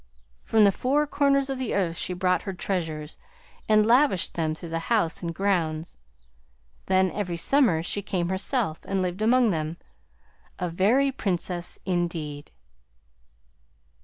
From 0.43 0.63
the 0.63 0.71
four 0.71 1.05
corners 1.05 1.47
of 1.47 1.59
the 1.59 1.75
earth 1.75 1.95
she 1.95 2.13
brought 2.13 2.41
her 2.41 2.53
treasures 2.53 3.19
and 3.69 3.85
lavished 3.85 4.33
them 4.33 4.55
through 4.55 4.69
the 4.69 4.79
house 4.89 5.21
and 5.21 5.31
grounds. 5.31 5.95
Then, 6.87 7.11
every 7.11 7.37
summer, 7.37 7.83
she 7.83 8.01
came 8.01 8.29
herself, 8.29 8.79
and 8.85 9.03
lived 9.03 9.21
among 9.21 9.51
them, 9.51 9.77
a 10.57 10.69
very 10.71 11.11
Princess 11.11 11.77
indeed." 11.85 12.49